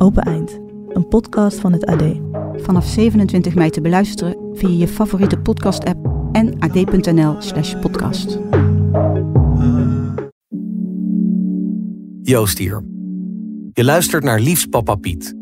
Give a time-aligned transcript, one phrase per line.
[0.00, 2.02] Open Eind, een podcast van het AD.
[2.56, 8.38] Vanaf 27 mei te beluisteren via je favoriete podcast-app en ad.nl/slash podcast.
[12.22, 12.84] Joost hier.
[13.72, 15.34] Je luistert naar Liefs Papa Piet.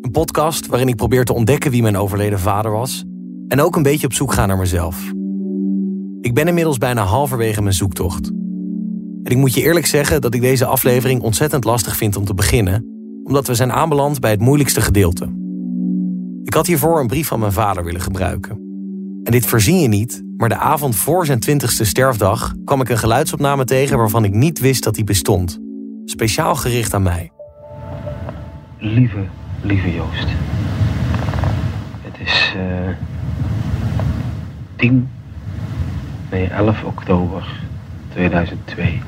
[0.00, 3.04] Een podcast waarin ik probeer te ontdekken wie mijn overleden vader was.
[3.48, 5.12] En ook een beetje op zoek ga naar mezelf.
[6.20, 8.26] Ik ben inmiddels bijna halverwege mijn zoektocht.
[9.22, 12.34] En ik moet je eerlijk zeggen dat ik deze aflevering ontzettend lastig vind om te
[12.34, 12.87] beginnen,
[13.28, 15.32] omdat we zijn aanbeland bij het moeilijkste gedeelte.
[16.44, 18.56] Ik had hiervoor een brief van mijn vader willen gebruiken.
[19.22, 22.98] En dit verzin je niet, maar de avond voor zijn twintigste sterfdag kwam ik een
[22.98, 25.60] geluidsopname tegen waarvan ik niet wist dat die bestond.
[26.04, 27.32] Speciaal gericht aan mij.
[28.78, 29.24] Lieve,
[29.60, 30.26] lieve Joost.
[32.02, 32.94] Het is eh
[34.76, 35.08] 10,
[36.30, 37.60] nee 11 oktober
[38.08, 39.02] 2002.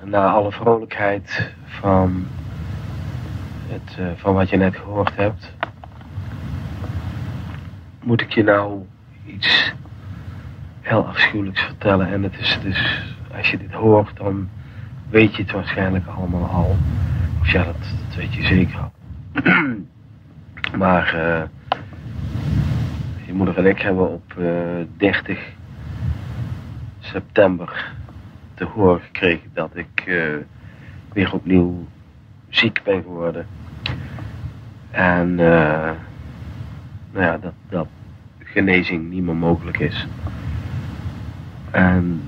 [0.00, 2.26] En na alle vrolijkheid van,
[3.68, 5.52] het, eh, van wat je net gehoord hebt,
[8.02, 8.84] moet ik je nou
[9.26, 9.72] iets
[10.80, 12.08] heel afschuwelijks vertellen.
[12.08, 13.02] En het is dus,
[13.36, 14.48] als je dit hoort, dan
[15.10, 16.76] weet je het waarschijnlijk allemaal al.
[17.40, 17.76] Of ja, dat,
[18.16, 18.92] weet je zeker al.
[20.82, 21.42] maar eh,
[23.26, 24.46] je moeder en ik hebben op eh
[24.96, 25.38] 30
[26.98, 27.92] september
[28.54, 30.34] te horen gekregen dat ik eh,
[31.18, 31.86] weer opnieuw
[32.48, 33.46] ziek ben geworden.
[34.90, 35.90] En eh,
[37.12, 37.86] nou ja, dat, dat
[38.38, 40.06] genezing niet meer mogelijk is.
[41.70, 42.22] En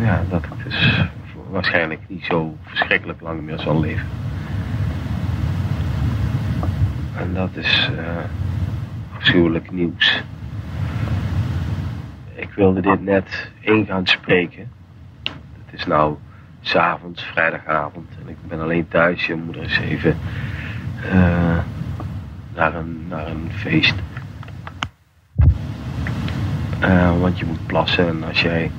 [0.00, 1.04] ja, dat ik dus
[1.50, 4.06] waarschijnlijk niet zo verschrikkelijk lang meer zal leven.
[7.16, 8.24] En dat is eh
[9.16, 10.22] afschuwelijk nieuws.
[12.34, 14.70] Ik wilde dit net in gaan spreken.
[15.64, 16.16] Het is nou
[16.64, 18.08] s'avonds, vrijdagavond.
[18.22, 19.26] En ik ben alleen thuis.
[19.26, 20.16] Je moeder is even
[21.10, 21.58] eh,
[22.54, 23.94] naar, een, naar een feest.
[26.80, 28.70] Eh, want je moet plassen en als jij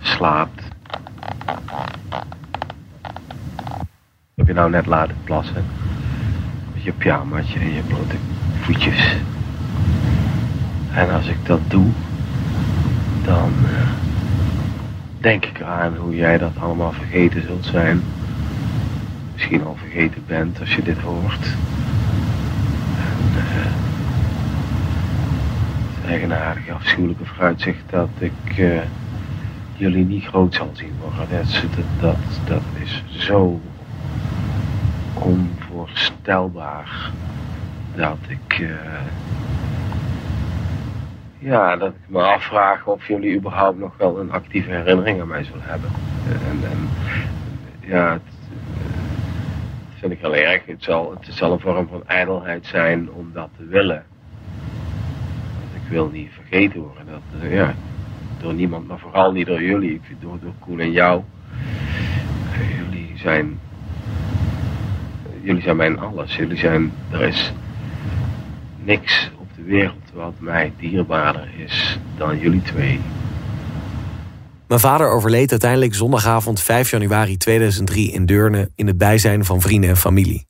[0.00, 0.62] slaapt.
[4.34, 5.64] Heb je nou net laten plassen?
[6.74, 8.16] Met je pyjamaatje en je blote
[8.60, 9.16] voetjes.
[10.94, 11.90] En als ik dat doe,
[13.24, 14.07] dan eh,
[15.20, 18.02] denk ik aan hoe jij dat allemaal vergeten zult zijn.
[19.32, 21.44] Misschien al vergeten bent als je dit hoort.
[22.96, 23.44] En, eh,
[26.00, 28.80] het eigenaardige, afschuwelijke vooruitzicht dat ik eh,
[29.76, 31.28] jullie niet groot zal zien worden.
[31.30, 33.60] Dat, dat, dat is zo
[35.14, 37.10] onvoorstelbaar
[37.94, 38.58] dat ik.
[38.58, 38.68] eh,
[41.38, 45.44] ja, dat ik me afvraag of jullie überhaupt nog wel een actieve herinnering aan mij
[45.44, 45.90] zullen hebben.
[46.50, 46.88] En, en
[47.80, 48.84] ja, het, eh,
[49.88, 50.66] dat vind ik heel erg.
[50.66, 54.04] Het zal, het zal een vorm van ijdelheid zijn om dat te willen.
[55.58, 57.06] Want ik wil niet vergeten worden.
[57.06, 57.74] Dat, eh, ja,
[58.40, 60.00] door niemand, maar vooral niet door jullie.
[60.20, 61.22] Door, door Koen en jou.
[62.52, 63.60] Eh, jullie zijn.
[65.40, 66.36] Jullie zijn mijn alles.
[66.36, 66.92] Jullie zijn.
[67.10, 67.52] Er is
[68.84, 73.00] niks de wereld wat mij dierbaarder is dan jullie twee.
[74.66, 79.90] Mijn vader overleed uiteindelijk zondagavond 5 januari 2003 in Deurne in het bijzijn van vrienden
[79.90, 80.46] en familie.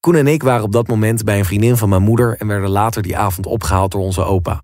[0.00, 2.70] Koen en ik waren op dat moment bij een vriendin van mijn moeder en werden
[2.70, 4.62] later die avond opgehaald door onze opa.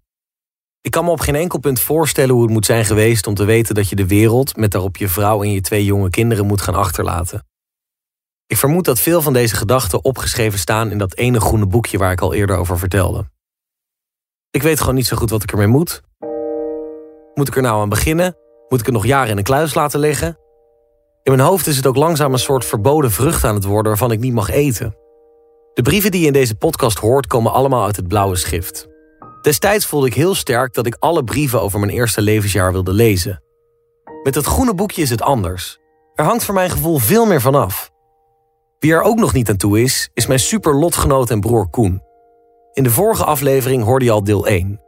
[0.80, 3.44] Ik kan me op geen enkel punt voorstellen hoe het moet zijn geweest om te
[3.44, 6.60] weten dat je de wereld met daarop je vrouw en je twee jonge kinderen moet
[6.60, 7.46] gaan achterlaten.
[8.46, 12.12] Ik vermoed dat veel van deze gedachten opgeschreven staan in dat ene groene boekje waar
[12.12, 13.26] ik al eerder over vertelde.
[14.52, 16.02] Ik weet gewoon niet zo goed wat ik ermee moet.
[17.34, 18.36] Moet ik er nou aan beginnen?
[18.68, 20.38] Moet ik het nog jaren in een kluis laten liggen?
[21.22, 24.12] In mijn hoofd is het ook langzaam een soort verboden vrucht aan het worden waarvan
[24.12, 24.96] ik niet mag eten.
[25.74, 28.88] De brieven die je in deze podcast hoort komen allemaal uit het blauwe schrift.
[29.42, 33.42] Destijds voelde ik heel sterk dat ik alle brieven over mijn eerste levensjaar wilde lezen.
[34.22, 35.78] Met het groene boekje is het anders.
[36.14, 37.90] Er hangt voor mijn gevoel veel meer vanaf.
[38.78, 42.08] Wie er ook nog niet aan toe is, is mijn super lotgenoot en broer Koen.
[42.72, 44.80] In de vorige aflevering hoorde je al deel 1.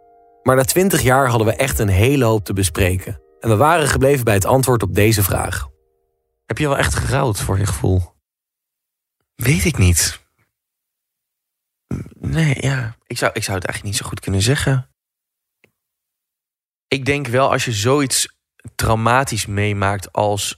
[0.42, 3.20] Maar na 20 jaar hadden we echt een hele hoop te bespreken.
[3.40, 5.68] En we waren gebleven bij het antwoord op deze vraag.
[6.46, 8.00] Heb je wel echt gerouwd voor je gevoel?
[9.34, 10.20] Weet ik niet.
[12.18, 12.96] Nee, ja.
[13.06, 14.90] Ik zou, ik zou het eigenlijk niet zo goed kunnen zeggen.
[16.88, 18.36] Ik denk wel als je zoiets
[18.74, 20.56] traumatisch meemaakt als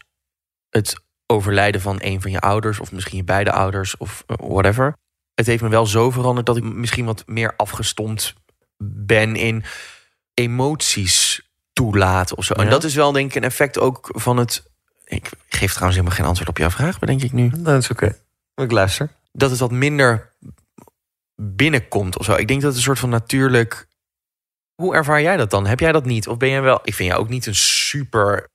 [0.69, 4.97] het overlijden van een van je ouders, of misschien je beide ouders, of eh, whatever.
[5.35, 8.35] Het heeft me wel zo veranderd dat ik misschien wat meer afgestomd
[8.79, 9.65] ben in
[10.35, 12.55] emoties toelaten of zo.
[12.55, 14.71] En dat is wel denk ik een effect ook van het.
[15.05, 18.17] Ik geef trouwens helemaal geen antwoord op jouw vraag, bedenk ik nu Dat is oké.
[18.55, 19.11] Ik luister.
[19.33, 20.33] dat het wat minder
[21.37, 22.35] binnenkomt of zo.
[22.35, 23.89] Ik denk dat het een soort van natuurlijk.
[24.75, 25.67] Hoe ervaar jij dat dan?
[25.67, 26.29] Heb jij dat niet?
[26.29, 26.81] Of ben jij wel.
[26.83, 28.51] Ik vind jou ook niet een super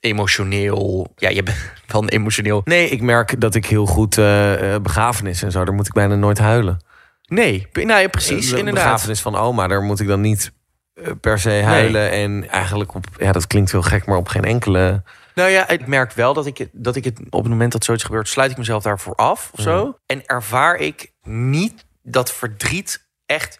[0.00, 1.12] emotioneel.
[1.16, 1.56] Ja, je bent
[1.92, 2.60] wel een emotioneel.
[2.64, 5.92] Nee, ik merk dat ik heel goed eh eh, begrafenis en zo, daar moet ik
[5.92, 6.84] bijna nooit huilen.
[7.28, 8.82] Nee, nou ja, precies, de inderdaad.
[8.84, 10.52] begrafenis van oma, daar moet ik dan niet
[10.94, 12.10] eh, per se huilen.
[12.10, 15.02] En eigenlijk op, ja, dat klinkt heel gek, maar op geen enkele.
[15.34, 17.84] Nou ja, ik merk wel dat ik, het- dat ik het op het moment dat
[17.84, 19.98] zoiets gebeurt, sluit ik mezelf daarvoor af of zo.
[20.06, 23.58] En ervaar ik niet dat verdriet echt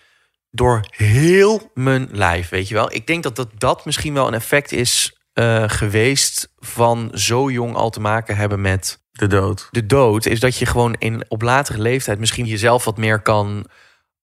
[0.51, 2.93] door heel mijn lijf, weet je wel.
[2.93, 7.75] Ik denk dat dat, dat misschien wel een effect is eh, geweest van zo jong
[7.75, 9.69] al te maken hebben met De dood.
[9.71, 10.27] de dood.
[10.27, 13.67] Is dat je gewoon in, op latere leeftijd misschien jezelf wat meer kan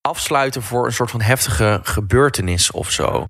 [0.01, 3.25] afsluiten voor een soort van heftige gebeurtenis of zo.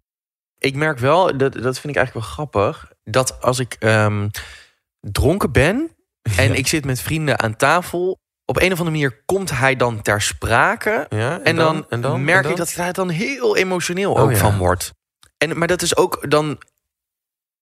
[0.58, 4.28] Ik merk wel, dat, dat vind ik eigenlijk wel grappig, dat als ik ehm,
[5.00, 5.96] dronken ben
[6.38, 10.02] en ik zit met vrienden aan tafel, op een of andere manier komt hij dan
[10.02, 11.06] ter sprake.
[11.10, 12.52] Ja, En, dan, en dan merk en dan?
[12.52, 14.38] ik dat ik daar dan heel emotioneel Oh, ook ja.
[14.38, 14.92] van word.
[15.38, 16.58] En, maar dat is ook dan.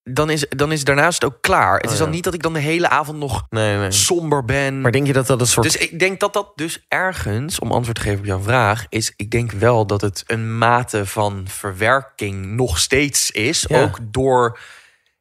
[0.04, 1.74] Dan is, dan is daarnaast ook klaar.
[1.76, 2.14] Het Oh, is dan ja.
[2.14, 3.92] niet dat ik dan de hele avond nog Nee, nee.
[3.92, 4.82] somber ben.
[4.82, 5.72] Maar denk je dat dat een soort.
[5.72, 9.14] Dus ik denk dat dat dus ergens, om antwoord te geven op jouw vraag, is
[9.16, 13.66] ik denk wel dat het een mate van verwerking nog steeds is.
[13.68, 13.82] Ja.
[13.82, 14.60] Ook door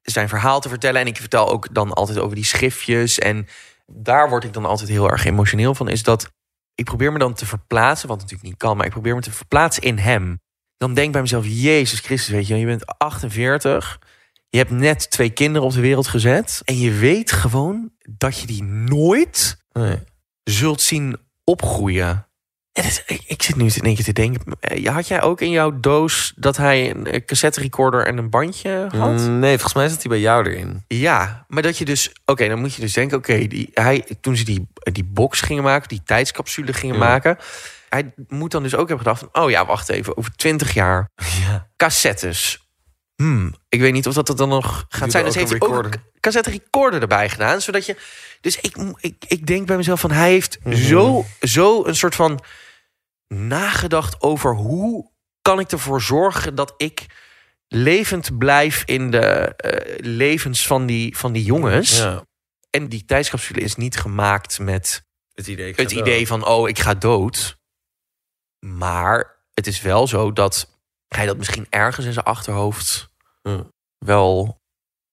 [0.03, 1.01] zijn verhaal te vertellen.
[1.01, 3.19] En ik vertel ook dan altijd over die schriftjes.
[3.19, 3.47] En
[3.87, 5.89] daar word ik dan altijd heel erg emotioneel van.
[5.89, 6.31] Is dat
[6.75, 9.33] ik probeer me dan te verplaatsen, wat natuurlijk niet kan, maar ik probeer me te
[9.33, 10.41] verplaatsen in hem.
[10.77, 13.99] Dan denk ik bij mezelf, Jezus Christus, weet je, je bent 48.
[14.51, 16.61] Je hebt net twee kinderen op de wereld gezet.
[16.65, 19.99] En je weet gewoon dat je die nooit Nee.
[20.45, 22.25] zult zien opgroeien.
[22.73, 24.57] En ik, ik zit nu in één keer te denken.
[24.61, 28.87] eh, Had jij ook in jouw doos dat hij een cassette recorder en een bandje
[28.97, 29.21] had?
[29.21, 30.85] Mm, Nee, volgens mij zat hij bij jou erin.
[30.89, 32.13] Ja, maar dat je dus...
[32.25, 33.17] Oké, dan moet je dus denken...
[33.19, 35.89] Oké, die hij toen ze die, die box gingen maken...
[35.89, 37.01] die tijdscapsule gingen Ja.
[37.05, 37.37] maken...
[37.89, 39.43] hij moet dan dus ook hebben gedacht van...
[39.45, 41.09] oh ja, wacht even, over twintig jaar...
[41.47, 41.69] Ja.
[41.77, 42.69] cassettes.
[43.21, 45.25] Hmm, ik weet niet of dat het dan nog gaat zijn.
[45.25, 47.61] Dus heeft hij ook een cassette recorder erbij gedaan.
[47.61, 47.97] Zodat je...
[48.41, 50.11] Dus ik, ik, ik denk bij mezelf van...
[50.11, 50.77] hij heeft Mhm.
[50.77, 52.41] zo, zo een soort van
[53.29, 54.55] nagedacht over...
[54.55, 55.11] hoe
[55.43, 57.07] kan ik ervoor zorgen dat ik
[57.69, 61.97] levend blijf in de eh, levens van die, van die jongens.
[61.99, 62.25] Ja.
[62.71, 65.03] En die tijdscapsule is niet gemaakt met
[65.35, 67.59] Het idee, het idee van, oh, ik ga dood.
[68.59, 70.79] Maar het is wel zo dat
[71.09, 73.10] hij dat misschien ergens in zijn achterhoofd
[73.43, 73.65] Ja.
[73.99, 74.59] wel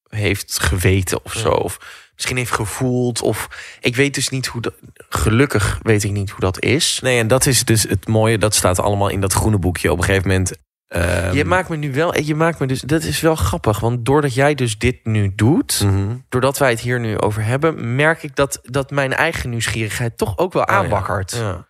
[0.09, 1.49] heeft geweten of zo.
[1.49, 1.77] Of
[2.15, 3.21] misschien heeft gevoeld.
[3.21, 3.47] Of
[3.81, 4.73] ik weet dus niet hoe dat.
[5.09, 6.99] Gelukkig weet ik niet hoe dat is.
[7.03, 8.37] Nee, en dat is dus het mooie.
[8.37, 9.91] Dat staat allemaal in dat groene boekje.
[9.91, 10.53] Op een gegeven moment.
[10.87, 12.19] ehm, je maakt me nu wel.
[12.19, 12.81] Je maakt me dus.
[12.81, 13.79] Dat is wel grappig.
[13.79, 15.81] Want doordat jij dus dit nu doet.
[15.83, 16.15] mhm.
[16.29, 20.37] Doordat wij het hier nu over hebben, merk ik dat, dat mijn eigen nieuwsgierigheid toch
[20.37, 20.75] ook wel Oh ja.
[20.75, 21.31] aanwakkert.
[21.31, 21.67] Ja.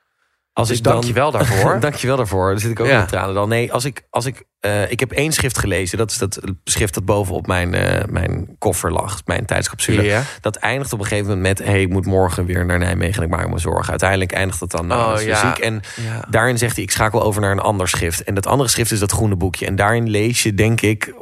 [0.54, 1.80] Als Dus ik dan, dank je wel daarvoor.
[1.80, 2.50] dank je wel daarvoor.
[2.50, 3.00] Dan zit ik ook Ja.
[3.00, 3.50] met tranen dan.
[3.50, 5.98] Nee, als ik, als ik, eh, ik heb één schrift gelezen.
[5.98, 9.22] Dat is dat schrift dat bovenop mijn, eh, mijn koffer lag.
[9.26, 10.22] Mijn tijdscapsule.
[10.42, 11.68] Dat eindigt op een gegeven moment met...
[11.68, 13.90] hey, ik moet morgen weer naar Nijmegen en ik maak me zorgen.
[13.90, 14.88] Uiteindelijk eindigt het dan...
[14.88, 15.48] Nou, Oh, ja.
[15.48, 15.58] ziek.
[15.64, 16.26] En Ja.
[16.30, 18.24] daarin zegt hij, ik schakel over naar een ander schrift.
[18.24, 19.66] En dat andere schrift is dat groene boekje.
[19.66, 21.14] En daarin lees je, denk ik...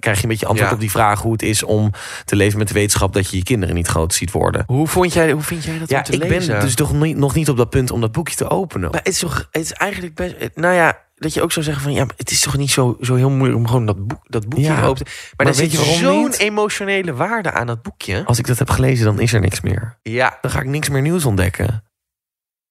[0.00, 0.74] krijg je een beetje antwoord Ja.
[0.74, 1.22] op die vraag...
[1.22, 1.90] hoe het is om
[2.24, 3.12] te leven met de wetenschap...
[3.12, 4.62] dat je je kinderen niet groot ziet worden.
[4.66, 6.52] Hoe, vond jij, hoe vind jij dat Ja, om te ik lezen?
[6.52, 8.90] ben dus toch niet, nog niet op dat punt om dat boekje te openen.
[8.90, 10.34] Maar het is toch, het is eigenlijk best.
[10.54, 13.14] Nou ja, dat je ook zou zeggen van ja, het is toch niet zo, zo
[13.14, 14.80] heel moeilijk om gewoon dat, boek, dat boekje Ja.
[14.80, 15.12] te openen.
[15.36, 18.24] Maar, Maar weet zit zo'n emotionele waarde aan dat boekje.
[18.24, 19.98] Als ik dat heb gelezen, dan is er niks meer.
[20.02, 21.84] Ja, Dan ga ik niks meer nieuws ontdekken.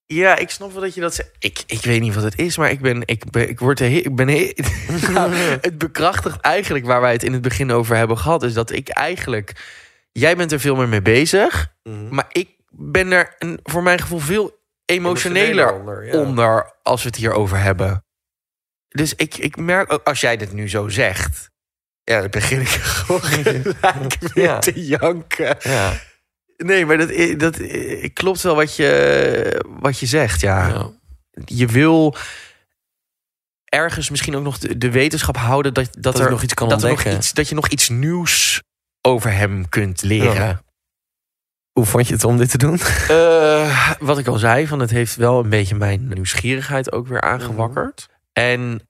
[0.05, 1.31] ja, ik snap wel dat je dat zegt.
[1.39, 4.15] Ik, ik weet niet wat het is, maar ik ben, ik ben, ik word ik
[4.15, 4.25] ben
[5.11, 8.71] Nou, het bekrachtigt eigenlijk waar wij het in het begin over hebben gehad, is dat
[8.71, 9.51] ik eigenlijk,
[10.11, 11.73] jij bent er veel meer mee bezig,
[12.09, 16.19] maar ik ben er een, voor mijn gevoel veel emotioneler onder, ja.
[16.19, 18.03] onder als we het hierover hebben.
[18.95, 21.49] Dus ik, ik merk ook, als jij dit nu zo zegt,
[22.03, 23.21] ja, dan begin ik gewoon
[24.33, 24.59] Ja.
[24.59, 25.57] te janken.
[25.59, 25.93] Ja.
[26.57, 27.59] Nee, maar dat, dat
[28.13, 30.67] klopt wel wat je, wat je zegt, ja.
[30.67, 30.91] Ja.
[31.45, 32.15] Je wil
[33.65, 36.69] ergens misschien ook nog de, de wetenschap houden dat, dat, Dat er nog iets kan
[36.69, 37.21] dat, er nog ontdekken.
[37.21, 38.61] iets, dat je nog iets nieuws
[39.01, 40.33] over hem kunt leren.
[40.35, 40.63] Ja.
[41.71, 42.79] Hoe vond je het om dit te doen?
[43.07, 47.21] Eh, wat ik al zei, van het heeft wel een beetje mijn nieuwsgierigheid ook weer
[47.21, 48.07] aangewakkerd.
[48.39, 48.87] En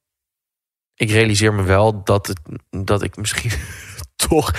[0.95, 3.51] ik realiseer me wel dat, het, dat ik misschien
[4.27, 4.51] toch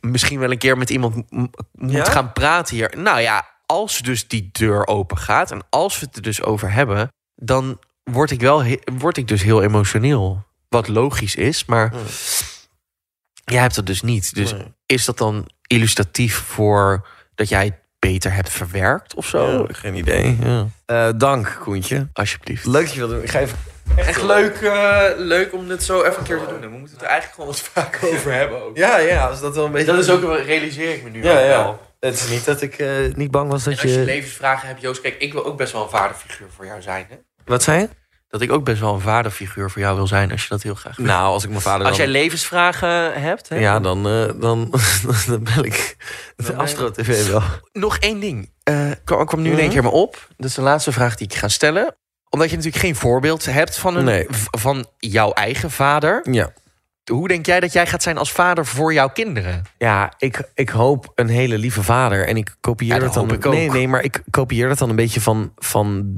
[0.00, 1.30] misschien wel een keer met iemand
[1.72, 2.04] moet Ja?
[2.04, 2.92] gaan praten hier.
[2.96, 6.72] Nou ja, als dus die deur open gaat en als we het er dus over
[6.72, 8.64] hebben, dan word ik wel
[8.98, 10.44] word ik dus heel emotioneel.
[10.68, 11.92] Wat logisch is, maar
[13.44, 14.34] jij hebt dat dus niet.
[14.34, 14.74] Dus Nee.
[14.86, 19.66] is dat dan illustratief voor dat jij het beter hebt verwerkt of zo?
[19.68, 20.36] geen idee.
[20.40, 20.66] Ja.
[20.84, 22.08] Eh, dank, Koentje.
[22.12, 22.66] Alsjeblieft.
[22.66, 23.22] Leuk dat je wil doen.
[23.22, 23.58] Ik ga even...
[23.96, 26.60] Echt leuk, eh, leuk om dit zo even een keer te doen.
[26.60, 28.76] We moeten het er eigenlijk gewoon eens vaak over hebben ook.
[28.76, 29.86] Ja, ja, als dat wel een beetje...
[29.92, 31.46] Dat is ook, wel- realiseer ik me nu Ja, ook ja.
[31.48, 31.80] wel.
[32.00, 34.04] Het is niet dat ik eh, niet bang was dat En als je je...
[34.04, 37.06] levensvragen hebt, Joost, kijk, ik wil ook best wel een vaderfiguur voor jou zijn.
[37.08, 37.16] Hè?
[37.44, 37.88] Wat zei je?
[38.28, 40.74] Dat ik ook best wel een vaderfiguur voor jou wil zijn, als je dat heel
[40.74, 41.06] graag wil.
[41.06, 42.06] Nou, als ik mijn vader als dan...
[42.10, 43.56] jij levensvragen hebt, hè?
[43.58, 44.70] Ja, dan, eh, dan,
[45.26, 45.96] dan bel ik
[46.36, 47.42] de Astro TV wel.
[47.72, 48.50] Nog één ding.
[48.62, 49.72] Eh kwam, kwam nu in één Mhm.
[49.74, 50.28] keer me op.
[50.36, 51.96] Dat is de laatste vraag die ik ga stellen.
[52.32, 54.26] Omdat je natuurlijk geen voorbeeld hebt van, een, Nee.
[54.50, 56.20] van jouw eigen vader.
[56.30, 56.52] Ja.
[57.10, 59.62] Hoe denk jij dat jij gaat zijn als vader voor jouw kinderen?
[59.78, 62.26] Ja, ik, ik hoop een hele lieve vader.
[62.26, 63.36] En ik kopieer Ja, dat dat dan.
[63.36, 63.44] ik.
[63.44, 66.16] Nee, nee, maar ik kopieer dat dan een beetje van, van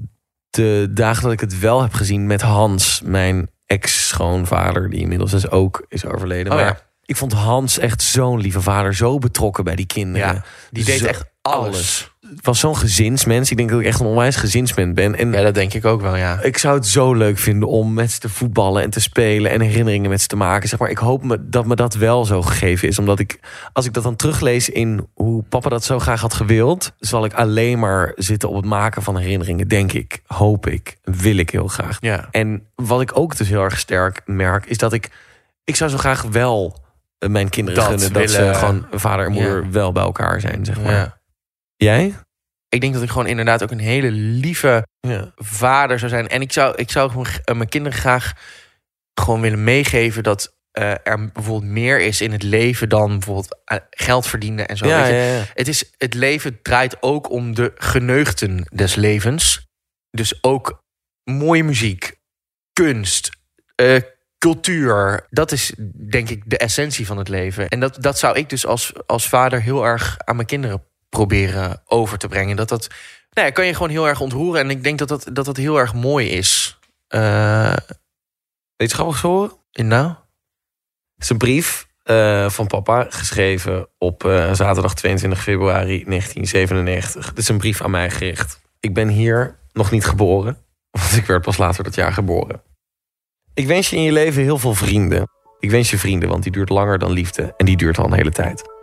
[0.51, 5.51] de dagen dat ik het wel heb gezien met Hans, mijn ex-schoonvader, die inmiddels dus
[5.51, 6.53] ook is overleden.
[6.53, 6.81] Oh, maar ja.
[7.05, 10.35] ik vond Hans echt zo'n lieve vader, zo betrokken bij die kinderen.
[10.35, 11.99] Ja, Die deed Zo- echt alles.
[12.01, 12.11] Het
[12.43, 13.51] was zo'n gezinsmens.
[13.51, 15.15] Ik denk dat ik echt een onwijs gezinsmens ben.
[15.17, 16.41] En Ja, dat denk ik ook wel, ja.
[16.43, 19.61] ik zou het zo leuk vinden om met ze te voetballen en te spelen en
[19.61, 20.69] herinneringen met ze te maken.
[20.69, 22.99] Zeg maar, ik hoop me, dat me dat wel zo gegeven is.
[22.99, 23.39] Omdat ik,
[23.73, 27.33] als ik dat dan teruglees in hoe papa dat zo graag had gewild, zal ik
[27.35, 29.69] alleen maar zitten op het maken van herinneringen.
[29.69, 31.97] Denk ik, hoop ik, wil ik heel graag.
[32.01, 32.29] Ja.
[32.31, 35.11] En wat ik ook dus heel erg sterk merk, is dat ik,
[35.65, 36.83] ik zou zo graag wel
[37.19, 39.71] eh, mijn kinderen Dat gunnen dat willen- ze gewoon vader en moeder Ja.
[39.71, 40.65] wel bij elkaar zijn.
[40.65, 40.93] Zeg maar.
[40.93, 41.23] ja.
[41.77, 42.15] Jij?
[42.69, 45.33] Ik denk dat ik gewoon inderdaad ook een hele lieve Ja.
[45.37, 46.29] vader zou zijn.
[46.29, 48.33] En ik zou, ik zou eh, mijn kinderen graag
[49.21, 53.79] gewoon willen meegeven dat eh, er bijvoorbeeld meer is in het leven dan bijvoorbeeld eh,
[53.91, 54.87] geld verdienen en zo.
[54.87, 55.15] Ja, weet je.
[55.15, 55.45] ja.
[55.55, 59.67] Het, is, het leven draait ook om de geneugten des levens.
[60.11, 60.83] Dus ook
[61.25, 62.15] mooie muziek,
[62.73, 63.31] kunst,
[64.39, 65.27] cultuur.
[65.31, 65.73] Dat is
[66.11, 67.69] denk ik de essentie van het leven.
[67.69, 71.83] En dat, dat zou ik dus als, als vader heel erg aan mijn kinderen proberen
[71.85, 72.57] over te brengen.
[72.57, 72.89] Dat dat
[73.33, 74.61] nou ja, kan je gewoon heel erg ontroeren.
[74.61, 76.79] En ik denk dat dat, dat, dat heel erg mooi is.
[77.09, 77.77] Eh
[78.77, 79.53] Iets grappigs horen?
[79.73, 80.09] en nou?
[81.15, 87.29] Het is een brief eh, van papa, geschreven op eh, zaterdag 22 februari 1997.
[87.29, 88.61] Dit is een brief aan mij gericht.
[88.81, 90.59] Ik ben hier nog niet geboren,
[90.91, 92.63] want ik werd pas later dat jaar geboren.
[93.55, 95.29] Ik wens je in je leven heel veel vrienden.
[95.59, 98.13] Ik wens je vrienden, want die duurt langer dan liefde en die duurt al een
[98.13, 98.74] hele tijd.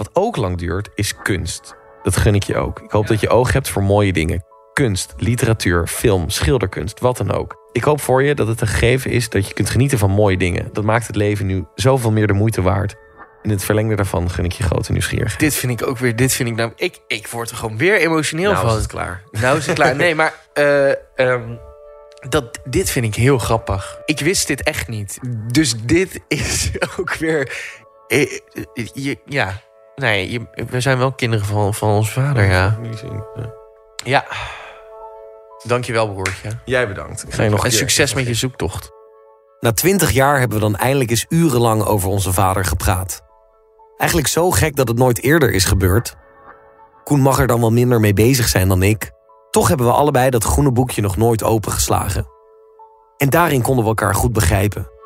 [0.00, 1.74] Wat ook lang duurt, is kunst.
[2.02, 2.80] Dat gun ik je ook.
[2.80, 4.44] Ik hoop dat je oog hebt voor mooie dingen.
[4.72, 7.56] Kunst, literatuur, film, schilderkunst, wat dan ook.
[7.72, 10.36] Ik hoop voor je dat het een gegeven is dat je kunt genieten van mooie
[10.36, 10.68] dingen.
[10.72, 12.94] Dat maakt het leven nu zoveel meer de moeite waard.
[13.42, 15.40] In het verlengde daarvan gun ik je grote nieuwsgierigheid.
[15.40, 16.72] Dit vind ik ook weer, dit vind ik nou...
[16.76, 18.74] Ik, ik word er gewoon weer emotioneel Nou van.
[18.76, 19.22] is het klaar.
[19.30, 19.96] Nou is het klaar.
[19.96, 21.56] Nee, maar eh, ehm,
[22.28, 24.00] dat, dit vind ik heel grappig.
[24.04, 25.18] Ik wist dit echt niet.
[25.52, 27.52] Dus dit is ook weer...
[28.08, 28.22] eh,
[28.74, 29.60] eh, je, ja,
[30.00, 32.78] nee, je, we zijn wel kinderen van, van ons vader, ja.
[34.04, 34.24] Ja.
[35.66, 36.50] Dankjewel, broertje.
[36.64, 37.24] Jij bedankt.
[37.26, 38.90] Ik ga je nog En succes met je zoektocht.
[39.60, 43.22] Na twintig jaar hebben we dan eindelijk eens urenlang over onze vader gepraat.
[43.96, 46.16] Eigenlijk zo gek dat het nooit eerder is gebeurd.
[47.04, 49.10] Koen mag er dan wel minder mee bezig zijn dan ik.
[49.50, 52.26] Toch hebben we allebei dat groene boekje nog nooit opengeslagen.
[53.16, 54.99] En daarin konden we elkaar goed begrijpen.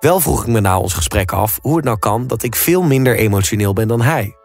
[0.00, 2.82] Wel vroeg ik me na ons gesprek af hoe het nou kan dat ik veel
[2.82, 4.36] minder emotioneel ben dan hij.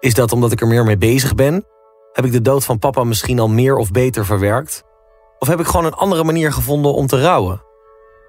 [0.00, 1.66] Is dat omdat ik er meer mee bezig ben?
[2.12, 4.82] Heb ik de dood van papa misschien al meer of beter verwerkt?
[5.38, 7.62] Of heb ik gewoon een andere manier gevonden om te rouwen?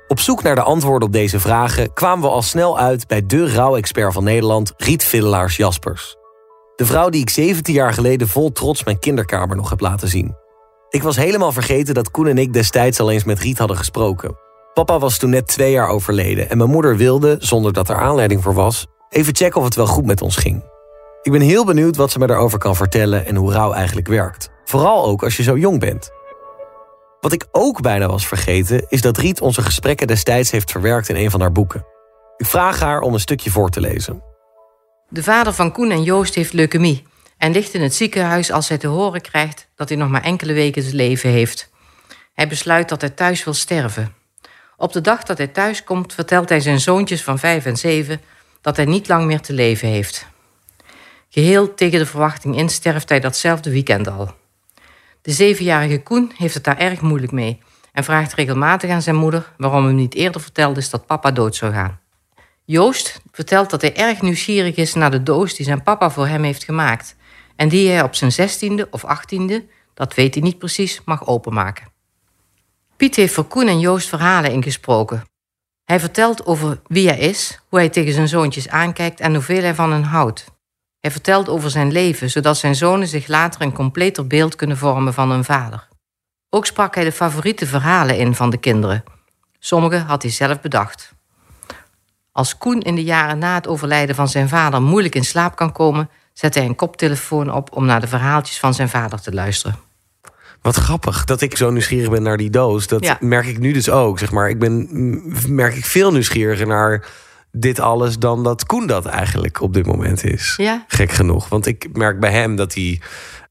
[0.08, 3.54] Op zoek naar de antwoorden op deze vragen kwamen we al snel uit bij de
[3.54, 6.16] rouwexpert van Nederland, Riet Villelaars Jaspers.
[6.76, 10.36] De vrouw die ik 17 jaar geleden vol trots mijn kinderkamer nog heb laten zien.
[10.90, 14.45] Ik was helemaal vergeten dat Koen en ik destijds al eens met Riet hadden gesproken.
[14.76, 18.44] Papa was toen net twee jaar overleden en mijn moeder wilde, zonder dat er aanleiding
[18.44, 20.64] voor was, even checken of het wel goed met ons ging.
[21.22, 24.50] Ik ben heel benieuwd wat ze me daarover kan vertellen en hoe rouw eigenlijk werkt.
[24.66, 26.10] Vooral ook als je zo jong bent.
[27.20, 31.16] Wat ik ook bijna was vergeten, is dat Riet onze gesprekken destijds heeft verwerkt in
[31.16, 31.86] een van haar boeken.
[32.38, 34.24] Ik vraag haar om een stukje voor te lezen.
[35.10, 38.78] De vader van Koen en Joost heeft leukemie en ligt in het ziekenhuis als hij
[38.78, 41.70] te horen krijgt dat hij nog maar enkele weken te leven heeft.
[42.34, 44.24] Hij besluit dat hij thuis wil sterven.
[44.78, 48.22] Op de dag dat hij thuis komt, vertelt hij zijn zoontjes van vijf en zeven
[48.62, 50.28] dat hij niet lang meer te leven heeft.
[51.30, 54.34] Geheel tegen de verwachting in sterft hij datzelfde weekend al.
[55.22, 57.60] De zevenjarige Koen heeft het daar erg moeilijk mee
[57.92, 61.56] en vraagt regelmatig aan zijn moeder waarom hem niet eerder verteld is dat papa dood
[61.56, 62.00] zou gaan.
[62.66, 66.44] Joost vertelt dat hij erg nieuwsgierig is naar de doos die zijn papa voor hem
[66.44, 67.16] heeft gemaakt
[67.56, 71.95] en die hij op zijn zestiende of achttiende, dat weet hij niet precies, mag openmaken.
[72.98, 75.24] Piet heeft voor Koen en Joost verhalen ingesproken.
[75.84, 79.76] Hij vertelt over wie hij is, hoe hij tegen zijn zoontjes aankijkt en hoeveel hij
[79.76, 80.46] van hen houdt.
[81.00, 85.14] Hij vertelt over zijn leven, zodat zijn zonen zich later een completer beeld kunnen vormen
[85.14, 85.88] van hun vader.
[86.50, 89.04] Ook sprak hij de favoriete verhalen in van de kinderen.
[89.60, 91.14] Sommige had hij zelf bedacht.
[92.32, 95.72] Als Koen in de jaren na het overlijden van zijn vader moeilijk in slaap kan
[95.72, 99.85] komen, zet hij een koptelefoon op om naar de verhaaltjes van zijn vader te luisteren.
[100.66, 102.88] Wat grappig dat ik zo nieuwsgierig ben naar die doos.
[102.88, 103.18] Dat Ja.
[103.20, 104.20] merk ik nu dus ook.
[104.20, 104.50] Zeg maar.
[104.50, 104.88] Ik ben,
[105.48, 107.06] merk ik veel nieuwsgieriger naar
[107.52, 110.54] dit alles dan dat Koen dat eigenlijk op dit moment is.
[110.58, 110.86] Ja?
[110.88, 111.50] Gek genoeg.
[111.50, 113.02] Want ik merk bij hem dat hij.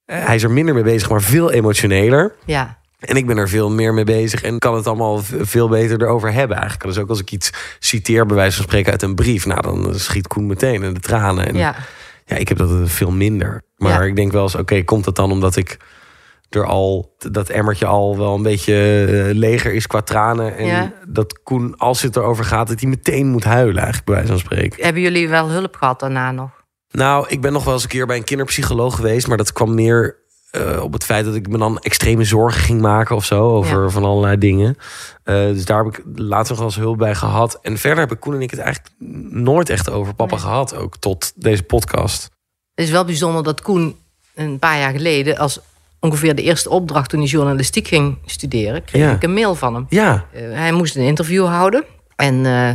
[0.06, 2.34] eh, hij is er minder mee bezig, maar veel emotioneler.
[2.44, 2.78] Ja.
[2.98, 6.32] En ik ben er veel meer mee bezig en kan het allemaal veel beter erover
[6.32, 6.86] hebben eigenlijk.
[6.88, 9.94] Dus ook als ik iets citeer, bij wijze van spreken uit een brief, nou dan
[9.98, 11.46] schiet Koen meteen in de tranen.
[11.46, 11.74] En Ja.
[12.26, 13.62] ja, ik heb dat veel minder.
[13.76, 14.08] Maar Ja.
[14.08, 15.76] ik denk wel eens, oké, komt het dan omdat ik
[16.54, 20.56] er al, dat emmertje al wel een beetje eh, leger is qua tranen.
[20.56, 20.92] En Ja.
[21.08, 24.38] dat Koen, als het erover gaat, dat hij meteen moet huilen eigenlijk, bij wijze van
[24.40, 24.84] spreken.
[24.84, 26.50] Hebben jullie wel hulp gehad daarna nog?
[26.90, 29.74] Nou, ik ben nog wel eens een keer bij een kinderpsycholoog geweest, maar dat kwam
[29.74, 33.48] meer eh, op het feit dat ik me dan extreme zorgen ging maken of zo
[33.50, 33.88] over Ja.
[33.88, 34.76] van allerlei dingen.
[35.24, 37.58] Eh, dus daar heb ik later nog wel eens hulp bij gehad.
[37.62, 38.94] En verder heb ik Koen en ik het eigenlijk
[39.30, 40.44] nooit echt over papa Nee.
[40.44, 42.22] gehad, ook tot deze podcast.
[42.74, 43.96] Het is wel bijzonder dat Koen
[44.34, 45.60] een paar jaar geleden, als
[46.04, 49.10] ongeveer de eerste opdracht toen hij journalistiek ging studeren, kreeg Ja.
[49.12, 49.86] ik een mail van hem.
[49.88, 51.84] Ja, Eh, hij moest een interview houden
[52.16, 52.70] en eh,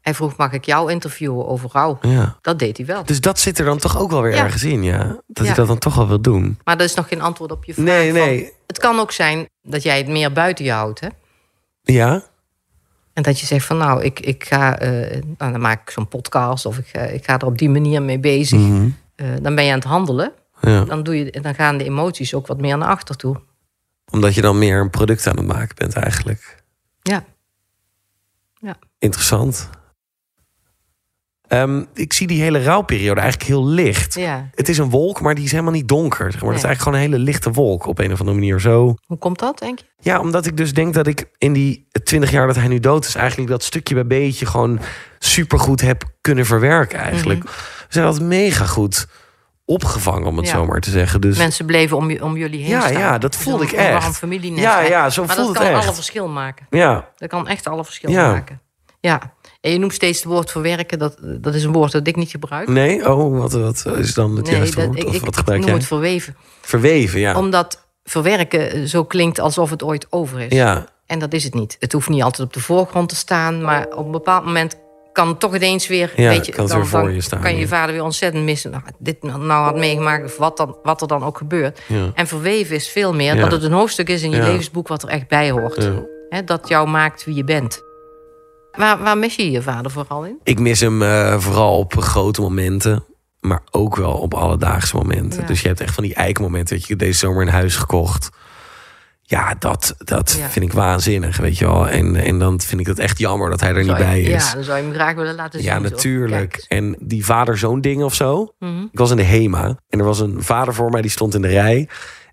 [0.00, 1.98] hij vroeg: Mag ik jou interviewen over rouw?
[2.02, 2.36] ja.
[2.40, 3.04] Dat deed hij wel.
[3.04, 4.44] Dus dat zit er dan toch ook wel weer Ja.
[4.44, 5.20] ergens in, ja.
[5.26, 6.58] Dat ik dat dan toch wel wil doen.
[6.64, 7.84] Maar dat is nog geen antwoord op je vraag.
[7.86, 8.52] Nee, van- nee.
[8.66, 11.08] het kan ook zijn dat jij het meer buiten je houdt, hè?
[11.82, 12.22] Ja?
[13.12, 16.08] En dat je zegt van nou, ik, ik ga, eh, nou, dan maak ik zo'n
[16.08, 18.58] podcast of ik, ga- ik ga er op die manier mee bezig.
[18.58, 18.88] Mhm.
[19.42, 20.32] Dan ben je aan het handelen.
[20.70, 20.84] Ja.
[20.84, 23.40] Dan, doe je, dan gaan de emoties ook wat meer naar achter toe.
[24.10, 26.62] Omdat je dan meer een product aan het maken bent eigenlijk.
[27.02, 27.24] Ja.
[28.98, 29.70] Interessant.
[31.48, 34.14] Ehm, ik zie die hele rouwperiode eigenlijk heel licht.
[34.14, 34.48] ja.
[34.54, 36.32] Het is een wolk, maar die is helemaal niet donker.
[36.32, 36.50] Zeg maar.
[36.50, 38.60] Het is eigenlijk gewoon een hele lichte wolk op een of andere manier.
[38.60, 38.94] Zo.
[39.06, 39.84] Hoe komt dat, denk je?
[40.00, 43.06] Ja, omdat ik dus denk dat ik in die twintig jaar dat hij nu dood
[43.06, 43.14] is...
[43.14, 44.80] eigenlijk dat stukje bij beetje gewoon
[45.18, 47.44] supergoed heb kunnen verwerken eigenlijk.
[47.44, 47.52] Mhm.
[47.78, 49.06] We zijn altijd mega goed
[49.64, 50.52] opgevangen, om het Ja.
[50.52, 51.20] zo maar te zeggen.
[51.20, 52.92] Dus Mensen bleven om, om jullie heen Ja, staan.
[52.92, 54.16] ja, dat voelde ik echt.
[54.18, 54.88] familienetwerk.
[54.88, 56.66] ja, ja, zo Maar voelt dat het kan alle verschil maken.
[56.70, 58.30] Ja, Dat kan echt alle verschil Ja.
[58.32, 58.60] maken.
[59.00, 59.20] Ja.
[59.60, 60.98] En je noemt steeds het woord verwerken.
[60.98, 62.68] Dat, dat is een woord dat ik niet gebruik.
[62.68, 63.08] nee?
[63.12, 64.98] Oh, wat, wat is dan het juiste dat, woord?
[64.98, 65.78] ik, Of ik, wat ik gebruik noem jij?
[65.78, 66.36] het verweven.
[66.60, 67.36] Verweven, ja.
[67.38, 70.52] Omdat verwerken zo klinkt alsof het ooit over is.
[70.52, 71.76] Ja, En dat is het niet.
[71.80, 73.62] Het hoeft niet altijd op de voorgrond te staan.
[73.62, 74.76] Maar op een bepaald moment
[75.12, 76.12] kan toch ineens weer...
[76.16, 78.02] Ja, weet je, kan het dan, weer voor dan je staan, kan je vader weer
[78.04, 78.70] ontzettend missen.
[78.70, 81.80] Nou, dit nou had meegemaakt of wat, dan, wat er dan ook gebeurt.
[81.86, 82.10] ja.
[82.14, 83.40] En verweven is veel meer Ja.
[83.40, 84.46] dat het een hoofdstuk is in je Ja.
[84.46, 84.88] levensboek...
[84.88, 85.90] wat er echt bij hoort.
[86.44, 87.82] dat jou maakt wie je bent.
[88.72, 90.38] Waar, waar mis je je vader vooral in?
[90.42, 93.04] Ik mis hem eh, vooral op grote momenten.
[93.40, 95.40] Maar ook wel op alledaagse momenten.
[95.40, 95.46] Ja.
[95.46, 96.76] Dus je hebt echt van die eikmomenten.
[96.76, 98.28] Dat je deze zomer een huis gekocht.
[99.32, 100.48] Ja, dat, dat Ja.
[100.48, 101.88] vind ik waanzinnig, weet je wel.
[101.88, 104.48] En, en dan vind ik het echt jammer dat hij er niet je- bij is.
[104.48, 105.68] Ja, dan zou je hem graag willen laten zien.
[105.72, 106.64] Ja, natuurlijk.
[106.68, 108.54] En die vader-zoon ding of zo.
[108.58, 108.82] Mhm.
[108.92, 109.76] Ik was in de HEMA.
[109.88, 111.88] En er was een vader voor mij, die stond in de rij.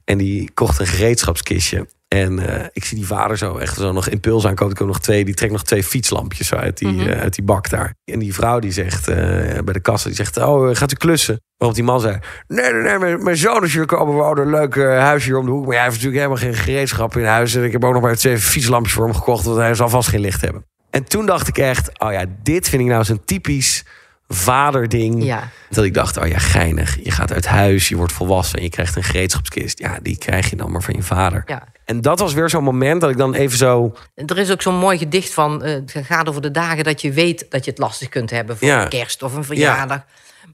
[0.06, 1.88] En die kocht een gereedschapskistje.
[2.16, 4.74] En eh, ik zie die vader zo echt zo nog impuls aankomen.
[4.74, 7.08] Ik heb nog twee, die trekt nog twee fietslampjes zo uit die, Mhm.
[7.08, 7.94] eh, uit die bak daar.
[8.06, 9.16] En die vrouw die zegt eh,
[9.64, 11.42] bij de kassa, die zegt, oh, gaat u klussen?
[11.58, 14.44] Waarop die man zei, nee, nee, nee, mijn, mijn zoon is hier komen wonen.
[14.44, 15.66] Een leuk huis hier om de hoek.
[15.66, 17.56] Maar hij heeft natuurlijk helemaal geen gereedschap in huis.
[17.56, 19.46] En ik heb ook nog maar twee fietslampjes voor hem gekocht.
[19.46, 20.66] Want hij zal vast geen licht hebben.
[20.90, 23.84] En toen dacht ik echt, oh ja, dit vind ik nou zo'n typisch
[24.28, 25.24] vaderding.
[25.24, 26.98] Ja, Dat ik dacht, oh ja, geinig.
[27.04, 29.80] Je gaat uit huis, je wordt volwassen en je krijgt een gereedschapskist.
[29.80, 31.44] Ja, die krijg je dan maar van je vader.
[31.46, 31.64] ja.
[31.90, 33.94] En dat was weer zo'n moment dat ik dan even zo...
[34.16, 35.64] Er is ook zo'n mooi gedicht van...
[35.64, 38.58] eh, het gaat over de dagen dat je weet dat je het lastig kunt hebben...
[38.58, 38.82] voor Ja.
[38.84, 40.06] een kerst of een verjaardag.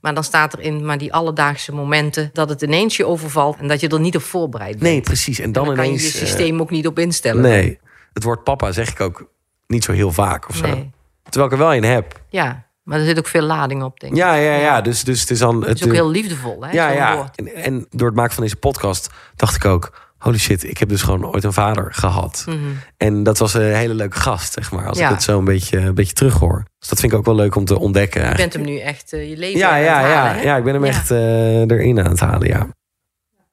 [0.02, 2.30] Maar dan staat erin, maar die alledaagse momenten...
[2.34, 4.82] dat het ineens je overvalt en dat je er niet op voorbereid bent.
[4.82, 5.40] Nee, precies.
[5.40, 7.42] En dan, dan kan je je eh, systeem ook niet op instellen.
[7.42, 7.80] nee,
[8.14, 9.30] het woord papa zeg ik ook
[9.68, 10.66] niet zo heel vaak of zo.
[10.68, 10.92] Nee.
[11.24, 12.22] Terwijl ik er wel in heb.
[12.30, 14.20] Ja, maar er zit ook veel lading op, denk ik.
[14.20, 14.82] Ja, ja, ja.
[14.82, 15.66] Dus, dus het is dan...
[15.66, 16.72] Het is ook heel liefdevol, hè?
[16.72, 17.16] Ja, ja.
[17.16, 17.36] woord.
[17.36, 20.04] En, en door het maken van deze podcast dacht ik ook...
[20.26, 22.44] holy shit, ik heb dus gewoon ooit een vader gehad.
[22.48, 22.58] Mhm.
[22.98, 24.88] En dat was een hele leuke gast, zeg maar.
[24.88, 25.06] Als Ja.
[25.08, 26.64] ik het zo een beetje, een beetje terughoor.
[26.80, 28.20] Dus dat vind ik ook wel leuk om te ontdekken.
[28.22, 28.54] Je eigenlijk.
[28.54, 30.42] bent hem nu echt eh, je leven Ja, aan ja, het ja, halen, hè?
[30.44, 30.90] ja, ik ben hem Ja.
[30.90, 32.68] echt eh, erin aan het halen, ja.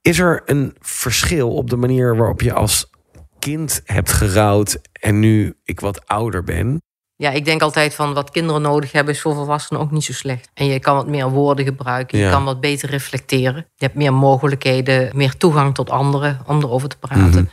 [0.03, 2.91] Is er een verschil op de manier waarop je als
[3.39, 4.79] kind hebt gerouwd...
[4.93, 6.83] en nu ik wat ouder ben?
[7.23, 10.13] Ja, ik denk altijd van wat kinderen nodig hebben is voor volwassenen ook niet zo
[10.13, 10.49] slecht.
[10.55, 12.31] En je kan wat meer woorden gebruiken, je Ja.
[12.31, 13.67] kan wat beter reflecteren.
[13.77, 17.29] Je hebt meer mogelijkheden, meer toegang tot anderen om erover te praten.
[17.29, 17.45] Mhm.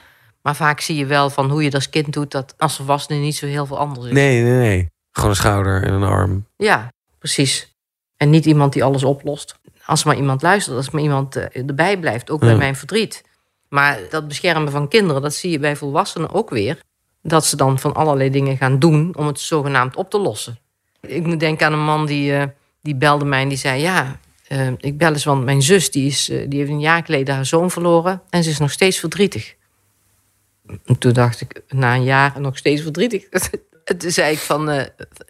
[0.41, 3.19] Maar vaak zie je wel van hoe je dat als kind doet, dat als volwassene
[3.19, 4.11] niet zo heel veel anders is.
[4.13, 4.89] Nee, nee, nee.
[5.11, 6.45] Gewoon een schouder en een arm.
[6.57, 7.75] Ja, precies.
[8.17, 9.55] En niet iemand die alles oplost.
[9.85, 13.23] Als maar iemand luistert, als maar iemand eh, erbij blijft, ook bij mijn verdriet.
[13.67, 16.79] Maar dat beschermen van kinderen, dat zie je bij volwassenen ook weer.
[17.29, 20.59] Dat ze dan van allerlei dingen gaan doen om het zogenaamd op te lossen.
[21.01, 22.43] Ik moet denken aan een man die, eh,
[22.81, 23.81] die belde mij en die zei...
[23.81, 27.03] ja, eh, ik bel eens, want mijn zus die is, eh, die heeft een jaar
[27.05, 28.21] geleden haar zoon verloren...
[28.29, 29.55] en ze is nog steeds verdrietig.
[30.85, 33.23] En toen dacht ik, na een jaar nog steeds verdrietig.
[33.83, 34.69] En toen zei ik van,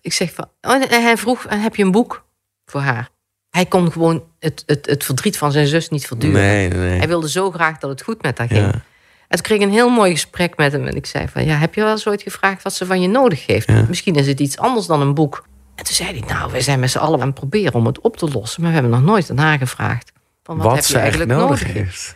[0.01, 2.25] ik zeg van, oh, en hij vroeg, heb je een boek
[2.65, 3.09] voor haar?
[3.49, 6.41] Hij kon gewoon het, het, het verdriet van zijn zus niet verduren.
[6.41, 6.97] Nee, nee, nee.
[6.97, 8.71] Hij wilde zo graag dat het goed met haar ging.
[8.71, 8.83] Ja.
[9.29, 10.85] Toen kreeg ik een heel mooi gesprek met hem.
[10.85, 13.07] En ik zei van, ja, heb je wel eens ooit gevraagd wat ze van je
[13.07, 13.67] nodig heeft?
[13.67, 13.85] Ja.
[13.87, 15.47] Misschien is het iets anders dan een boek.
[15.75, 17.99] En toen zei hij, nou, wij zijn met z'n allen aan het proberen om het
[18.01, 18.61] op te lossen.
[18.61, 20.11] Maar we hebben nog nooit aan haar gevraagd.
[20.43, 21.63] Van, wat, Wat, heb je eigenlijk nodig?
[21.63, 22.15] heeft.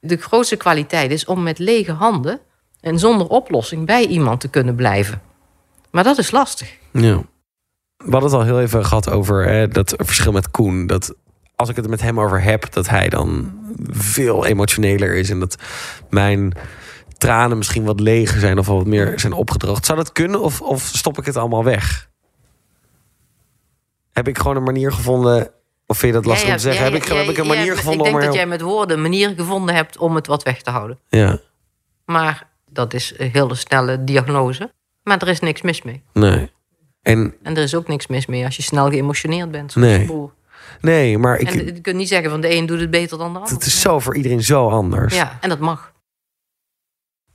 [0.00, 2.40] De grootste kwaliteit is om met lege handen
[2.80, 5.22] en zonder oplossing bij iemand te kunnen blijven.
[5.90, 6.76] Maar dat is lastig.
[6.92, 7.22] Ja.
[7.96, 10.86] We hadden het al heel even gehad over hè, dat verschil met Koen.
[10.86, 11.14] Dat
[11.60, 13.58] als ik het met hem over heb, dat hij dan
[13.90, 15.30] veel emotioneler is.
[15.30, 15.56] En dat
[16.10, 16.52] mijn
[17.18, 19.86] tranen misschien wat leger zijn of wat meer zijn opgedroogd.
[19.86, 22.08] Zou dat kunnen of, of stop ik het allemaal weg?
[24.12, 25.50] Heb ik gewoon een manier gevonden...
[25.86, 26.84] Of vind je dat lastig Ja, om te zeggen?
[26.84, 28.60] ja, heb ik, heb ik een manier ja, gevonden Ik denk om dat jij met
[28.60, 30.98] woorden een manier gevonden hebt om het wat weg te houden.
[31.08, 31.38] Ja,
[32.04, 34.72] Maar dat is een hele snelle diagnose.
[35.02, 36.02] Maar er is niks mis mee.
[36.12, 36.50] nee.
[37.02, 39.72] En En er is ook niks mis mee als je snel geëmotioneerd bent.
[39.72, 40.30] Zoals Nee.
[40.80, 43.32] Nee, maar ik, En je kunt niet zeggen van de een doet het beter dan
[43.32, 43.54] de ander.
[43.54, 45.14] het is zo voor iedereen zo anders.
[45.14, 45.92] Ja, en dat mag.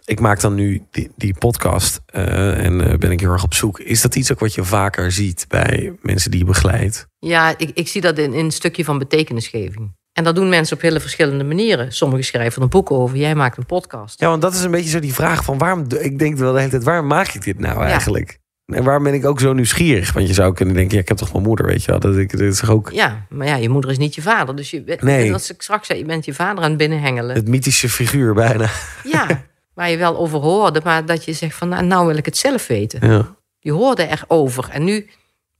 [0.06, 3.54] ik maak dan nu die, die podcast eh, en eh, ben ik heel erg op
[3.54, 3.80] zoek.
[3.80, 7.08] Is dat iets ook wat je vaker ziet bij mensen die je begeleidt?
[7.20, 9.94] Ja, ik, ik zie dat in, in een stukje van betekenisgeving.
[10.14, 11.92] En dat doen mensen op hele verschillende manieren.
[11.92, 14.20] Sommigen schrijven een boek over, jij maakt een podcast.
[14.20, 15.86] Ja, want dat is een beetje zo die vraag van waarom...
[16.00, 18.40] Ik denk wel de hele tijd, waarom maak ik dit nou eigenlijk?
[18.66, 20.14] En waarom ben ik ook zo nieuwsgierig?
[20.14, 22.00] Want je zou kunnen denken, ja, ik heb toch mijn moeder, weet je wel.
[22.00, 24.56] Dat ik, dit is toch ook Ja, maar ja, je moeder is niet je vader.
[24.56, 25.32] Dus je, bent- Nee.
[25.32, 27.36] wat ik straks zei, je bent je vader aan het binnenhengelen.
[27.36, 28.70] het mythische figuur bijna.
[29.04, 32.26] Ja, waar je wel over hoorde, maar dat je zegt van nou, nou wil ik
[32.26, 33.10] het zelf weten.
[33.12, 33.36] Ja.
[33.60, 35.10] Je hoorde erover en nu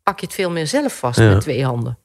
[0.04, 1.30] pak je het veel meer zelf vast Ja.
[1.30, 1.98] met twee handen.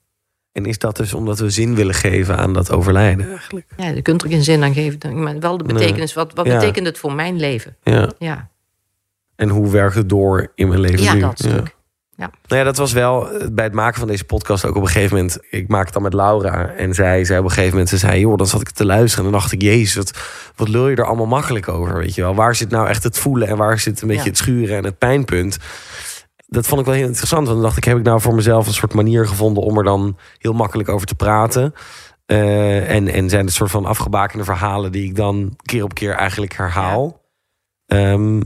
[0.52, 3.66] En is dat dus omdat we zin willen geven aan dat overlijden eigenlijk?
[3.76, 6.14] Ja, je kunt er geen zin aan geven, maar wel de betekenis.
[6.14, 6.58] Wat, wat Ja.
[6.58, 7.76] betekent het voor mijn leven?
[7.82, 8.10] Ja.
[8.18, 8.48] Ja,
[9.40, 11.20] En hoe werkt het door in mijn leven ja nu?
[11.20, 11.78] dat stuk.
[12.16, 14.88] Nou ja, dat was wel eh, bij het maken van deze podcast ook op een
[14.88, 15.38] gegeven moment.
[15.50, 16.68] Ik maak het dan met Laura.
[16.68, 19.24] En zij zei op een gegeven moment, ze zei, joh, dan zat ik te luisteren.
[19.24, 20.18] En dan dacht ik, jezus, wat,
[20.56, 22.34] wat lul je er allemaal makkelijk over, weet je wel.
[22.34, 24.28] Waar zit nou echt het voelen en waar zit een beetje Ja.
[24.28, 25.58] het schuren en het pijnpunt?
[26.46, 27.46] Dat vond ik wel heel interessant.
[27.46, 29.84] Want dan dacht ik, heb ik nou voor mezelf een soort manier gevonden om er
[29.84, 31.74] dan heel makkelijk over te praten.
[32.26, 36.14] Eh, en, en zijn het soort van afgebakende verhalen die ik dan keer op keer
[36.14, 37.20] eigenlijk herhaal.
[37.86, 38.40] Ehm,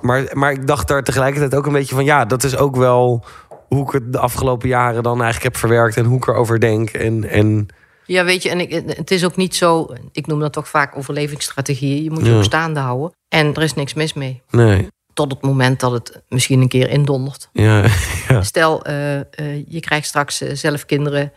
[0.00, 2.04] maar, maar ik dacht daar tegelijkertijd ook een beetje van...
[2.04, 3.24] ja, dat is ook wel
[3.68, 5.96] hoe ik het de afgelopen jaren dan eigenlijk heb verwerkt...
[5.96, 6.90] en hoe ik erover denk.
[6.90, 7.66] En, en
[8.04, 10.96] Ja, weet je, en ik, het is ook niet zo, ik noem dat toch vaak
[10.96, 12.02] overlevingsstrategieën.
[12.02, 12.36] Je moet je Ja.
[12.36, 13.12] ook staande houden.
[13.28, 14.42] En er is niks mis mee.
[14.50, 17.48] nee, Tot het moment dat het misschien een keer indondert.
[17.52, 17.84] ja,
[18.28, 19.24] ja, Stel, eh, eh,
[19.68, 21.32] je krijgt straks eh, zelf kinderen.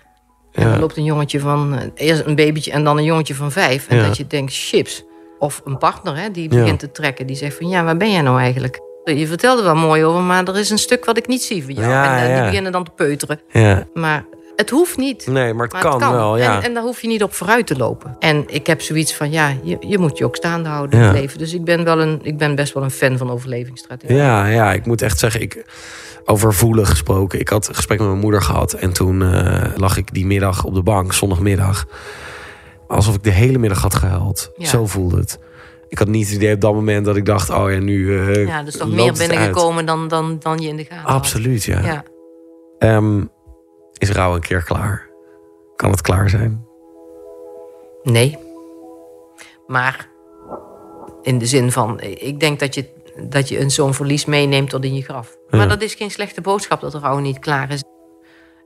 [0.52, 3.88] En dan loopt een jongetje van, eerst een babytje en dan een jongetje van vijf.
[3.88, 4.04] En Ja.
[4.08, 5.04] dat je denkt, chips.
[5.42, 6.60] Of een partner hè, die Ja.
[6.60, 7.28] begint te trekken.
[7.28, 8.80] Die zegt van, ja, waar ben jij nou eigenlijk?
[9.04, 11.74] Je vertelde wel mooi over, maar er is een stuk wat ik niet zie van
[11.74, 11.88] jou.
[11.90, 13.40] Ja, en eh, die beginnen dan te peuteren.
[13.52, 13.88] ja.
[13.94, 14.26] Maar
[14.56, 15.28] het hoeft niet.
[15.28, 16.56] Nee, maar het, Maar kan, wel, ja.
[16.58, 18.16] En, en daar hoef je niet op vooruit te lopen.
[18.20, 21.12] En ik heb zoiets van, ja, je, je moet je ook staande houden in Ja.
[21.12, 21.38] het leven.
[21.38, 24.16] Dus ik ben, wel een, ik ben best wel een fan van overlevingsstrategie.
[24.16, 25.66] Ja, ja, ik moet echt zeggen, ik,
[26.26, 27.40] over voelen gesproken.
[27.40, 28.74] Ik had een gesprek met mijn moeder gehad.
[28.74, 31.86] En toen eh, lag ik die middag op de bank, zondagmiddag.
[32.92, 34.52] Alsof ik de hele middag had gehuild.
[34.56, 34.66] Ja.
[34.66, 35.40] Zo voelde het.
[35.88, 37.50] Ik had niet het idee op dat moment dat ik dacht...
[37.50, 40.84] oh ja, nu eh Ja, dus toch meer binnengekomen dan, dan, dan je in de
[40.84, 41.16] gaten had.
[41.16, 41.80] Absoluut, ja.
[41.80, 42.04] Ja.
[42.78, 43.24] Ehm,
[43.98, 45.10] is rouw een keer klaar?
[45.76, 46.66] Kan het klaar zijn?
[48.04, 48.38] Nee.
[49.68, 50.10] Maar
[51.22, 52.90] in de zin van, ik denk dat je,
[53.30, 55.38] dat je een zo'n verlies meeneemt tot in je graf.
[55.50, 55.58] Ja.
[55.58, 57.84] Maar dat is geen slechte boodschap dat rouw niet klaar is.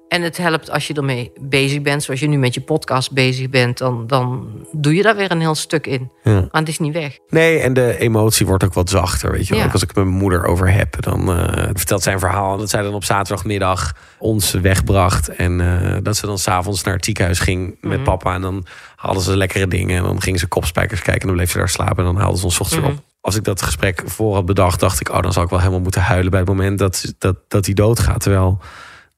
[0.07, 3.49] En het helpt als je ermee bezig bent, zoals je nu met je podcast bezig
[3.49, 6.11] bent, dan, dan doe je daar weer een heel stuk in.
[6.23, 6.33] Ja.
[6.33, 7.17] Maar het is niet weg.
[7.29, 9.31] Nee, en de emotie wordt ook wat zachter.
[9.31, 9.55] Weet je.
[9.55, 9.65] Ja.
[9.65, 12.57] Ook als ik het met mijn moeder over heb, dan eh, vertelt zij een verhaal.
[12.57, 15.29] Dat zij dan op zaterdagmiddag ons wegbracht.
[15.29, 18.03] En eh, dat ze dan s'avonds naar het ziekenhuis ging met Mhm.
[18.03, 18.33] papa.
[18.33, 18.65] En dan
[18.95, 19.97] hadden ze lekkere dingen.
[19.97, 21.21] En dan gingen ze kopspijkers kijken.
[21.21, 21.97] En dan bleef ze daar slapen.
[21.97, 22.93] En dan haalden ze ons ochtends Mhm.
[22.95, 23.03] op.
[23.21, 25.09] Als ik dat gesprek voor had bedacht, dacht ik...
[25.09, 27.73] oh, dan zou ik wel helemaal moeten huilen bij het moment dat, dat, dat hij
[27.73, 28.19] doodgaat.
[28.21, 28.59] Terwijl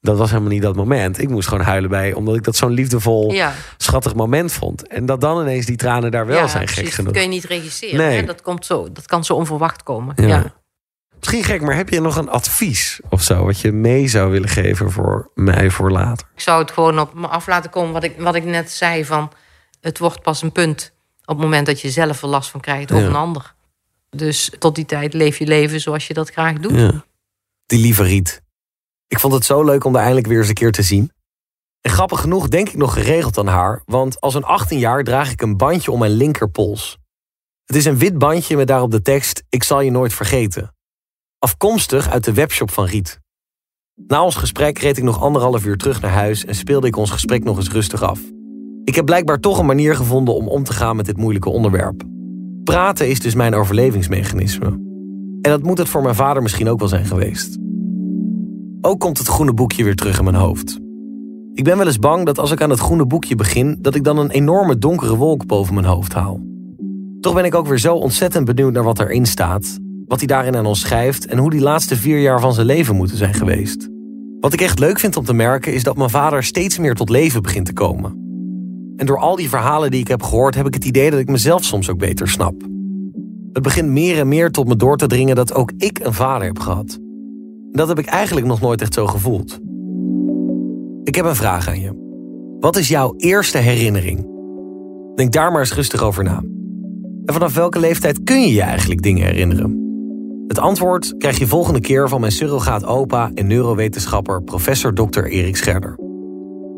[0.00, 1.20] dat was helemaal niet dat moment.
[1.22, 4.86] Ik moest gewoon huilen bij, omdat ik dat zo'n liefdevol, Ja, schattig moment vond.
[4.88, 7.12] En dat dan ineens die tranen daar wel ja, zijn gek genoeg.
[7.12, 7.96] Dat kun je niet regisseren.
[7.96, 8.16] Nee.
[8.20, 8.24] Hè?
[8.26, 10.14] Dat, komt zo, dat kan zo onverwacht komen.
[10.16, 10.26] Ja.
[10.26, 10.54] Ja.
[11.18, 13.44] Misschien gek, maar heb je nog een advies of zo...
[13.44, 16.26] wat je mee zou willen geven voor mij voor later?
[16.34, 19.04] Ik zou het gewoon op me af laten komen wat ik, wat ik net zei.
[19.04, 19.30] Van,
[19.80, 20.92] het wordt pas een punt
[21.24, 23.06] op het moment dat je zelf er last van krijgt of Ja.
[23.06, 23.54] een ander.
[24.10, 26.72] Dus tot die tijd leef je leven zoals je dat graag doet.
[26.74, 27.04] Ja.
[27.66, 28.42] Die lieve Riet.
[29.08, 31.10] Ik vond het zo leuk om haar eindelijk weer eens een keer te zien.
[31.80, 33.82] En grappig genoeg denk ik nog geregeld aan haar...
[33.84, 36.98] want als een 18 jaar draag ik een bandje om mijn linkerpols.
[37.64, 39.42] Het is een wit bandje met daarop de tekst...
[39.48, 40.74] Ik zal je nooit vergeten.
[41.38, 43.20] Afkomstig uit de webshop van Riet.
[44.06, 46.44] Na ons gesprek reed ik nog anderhalf uur terug naar huis...
[46.44, 48.20] en speelde ik ons gesprek nog eens rustig af.
[48.84, 52.02] Ik heb blijkbaar toch een manier gevonden om om te gaan met dit moeilijke onderwerp.
[52.64, 54.66] Praten is dus mijn overlevingsmechanisme.
[55.42, 57.58] En dat moet het voor mijn vader misschien ook wel zijn geweest.
[58.80, 60.78] Ook komt het groene boekje weer terug in mijn hoofd.
[61.52, 64.04] Ik ben wel eens bang dat als ik aan het groene boekje begin, dat ik
[64.04, 66.40] dan een enorme donkere wolk boven mijn hoofd haal.
[67.20, 70.56] Toch ben ik ook weer zo ontzettend benieuwd naar wat erin staat, wat hij daarin
[70.56, 73.88] aan ons schrijft en hoe die laatste vier jaar van zijn leven moeten zijn geweest.
[74.40, 77.08] Wat ik echt leuk vind om te merken is dat mijn vader steeds meer tot
[77.08, 78.10] leven begint te komen.
[78.96, 81.28] En door al die verhalen die ik heb gehoord, heb ik het idee dat ik
[81.28, 82.54] mezelf soms ook beter snap.
[83.52, 86.46] Het begint meer en meer tot me door te dringen dat ook ik een vader
[86.46, 86.98] heb gehad.
[87.78, 89.58] Dat heb ik eigenlijk nog nooit echt zo gevoeld.
[91.02, 92.06] Ik heb een vraag aan je.
[92.60, 94.26] Wat is jouw eerste herinnering?
[95.14, 96.42] Denk daar maar eens rustig over na.
[97.24, 99.76] En vanaf welke leeftijd kun je je eigenlijk dingen herinneren?
[100.46, 105.24] Het antwoord krijg je volgende keer van mijn surrogaat opa en neurowetenschapper professor Dr.
[105.24, 105.94] Erik Scherder.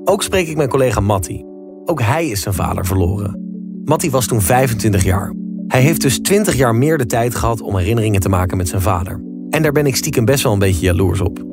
[0.04, 1.44] Ook spreek ik mijn collega Matti.
[1.84, 3.40] Ook hij is zijn vader verloren.
[3.84, 5.34] Matti was toen 25 jaar.
[5.66, 8.82] Hij heeft dus 20 jaar meer de tijd gehad om herinneringen te maken met zijn
[8.82, 9.28] vader.
[9.61, 11.44] En daar ben ik stiekem best wel een beetje jaloers op.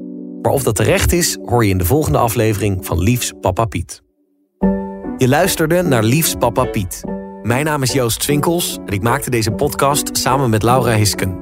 [0.41, 4.01] Maar of dat terecht is, hoor je in de volgende aflevering van Liefs Papa Piet.
[5.17, 7.03] Je luisterde naar Liefs Papa Piet.
[7.43, 11.37] Mijn naam is Joost Swinkels en ik maakte deze podcast samen met Laura Hisken.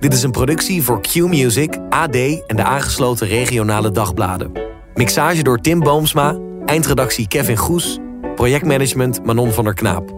[0.00, 4.52] Dit is een productie voor Q Music, AD en de aangesloten regionale dagbladen.
[4.94, 7.98] Mixage door Tim Boomsma, eindredactie Kevin Goes,
[8.34, 10.14] projectmanagement Manon van der Knaap.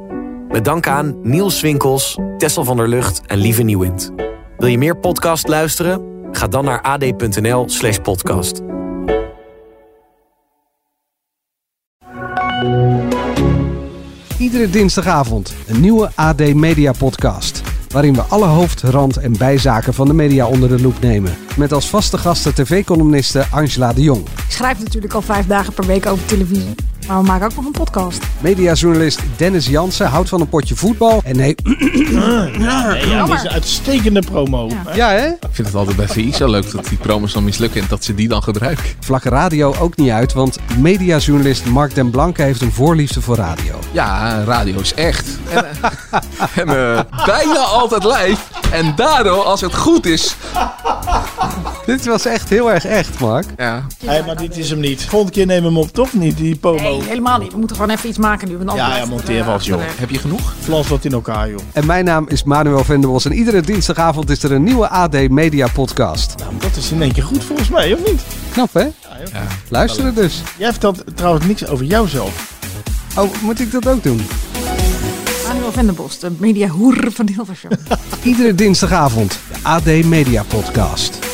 [0.48, 4.12] Met dank aan Niels Swinkels, Tessel van der Lucht en Lieve Nieuwind.
[4.62, 6.02] Wil je meer podcast luisteren?
[6.32, 8.60] Ga dan naar ad.nl slash podcast.
[14.38, 17.62] Iedere dinsdagavond een nieuwe AD Media Podcast.
[17.88, 21.32] Waarin we alle hoofd, rand en bijzaken van de media onder de loep nemen.
[21.56, 24.20] Met als vaste gasten tv-columniste Angela de Jong.
[24.20, 26.74] Ik schrijf natuurlijk al vijf dagen per week over televisie.
[27.06, 28.22] Maar we maken ook nog een podcast.
[28.40, 31.20] Mediajournalist Dennis Jansen houdt van een potje voetbal.
[31.24, 31.54] En nee,
[32.58, 32.94] Ja,
[33.34, 34.70] is een uitstekende promo.
[34.94, 35.26] ja hè?
[35.26, 38.04] Ik vind het altijd bij VI zo leuk dat die promos dan mislukken en dat
[38.04, 38.84] ze die dan gebruiken.
[39.00, 43.78] Vlak radio ook niet uit, want mediajournalist Mark den Blanke heeft een voorliefde voor radio.
[43.92, 45.26] Ja, radio is echt.
[45.50, 45.90] En, eh,
[46.62, 48.40] en eh, bijna altijd live.
[48.72, 50.36] En daardoor, als het goed is.
[51.86, 53.46] Dit was echt heel erg echt, Mark.
[53.56, 53.86] Ja.
[54.04, 55.04] Hey, maar dit is hem niet.
[55.04, 56.82] Volgende keer nemen we hem op, toch niet, die promo?
[56.82, 57.52] Nee, helemaal niet.
[57.52, 58.56] We moeten gewoon even iets maken nu.
[58.56, 59.80] Want Ja, ja, monteer eh, wat, joh.
[59.84, 60.54] Heb je genoeg?
[60.60, 61.60] Flans wat in elkaar, joh.
[61.72, 65.66] En mijn naam is Manuel Venderbos en iedere dinsdagavond is er een nieuwe AD Media
[65.72, 66.34] Podcast.
[66.38, 68.22] Nou, dat is in één keer goed volgens mij, of niet?
[68.52, 68.80] Knap hè?
[68.80, 68.90] Ja,
[69.24, 69.32] joh.
[69.32, 69.42] Ja.
[69.68, 70.42] Luisteren dus.
[70.58, 72.60] Jij vertelt trouwens niks over jouzelf.
[73.16, 74.20] Oh, moet ik dat ook doen?
[75.46, 77.70] Manuel Venderbos, de mediahoer van Hilversum.
[78.22, 81.31] Iedere dinsdagavond de AD Media Podcast.